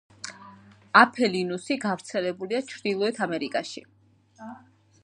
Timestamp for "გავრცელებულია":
1.85-2.63